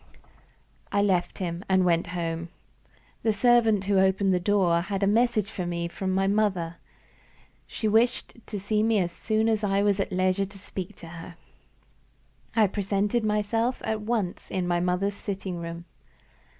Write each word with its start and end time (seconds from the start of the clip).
I 0.91 1.03
left 1.03 1.37
him, 1.37 1.63
and 1.69 1.85
went 1.85 2.07
home. 2.17 2.49
The 3.21 3.31
servant 3.33 3.83
who 3.85 3.99
opened 3.99 4.33
the 4.33 4.39
door 4.39 4.81
had 4.81 5.03
a 5.03 5.05
message 5.05 5.51
for 5.51 5.67
me 5.67 5.87
from 5.87 6.11
my 6.11 6.25
mother. 6.25 6.77
She 7.67 7.87
wished 7.87 8.33
to 8.47 8.59
see 8.59 8.81
me 8.81 8.97
as 8.97 9.11
soon 9.11 9.47
as 9.47 9.63
I 9.63 9.83
was 9.83 9.99
at 9.99 10.11
leisure 10.11 10.47
to 10.47 10.57
speak 10.57 10.95
to 10.95 11.07
her. 11.09 11.35
I 12.55 12.65
presented 12.65 13.23
myself 13.23 13.79
at 13.85 14.01
once 14.01 14.49
in 14.49 14.67
my 14.67 14.79
mother's 14.79 15.13
sitting 15.13 15.57
room. 15.57 15.85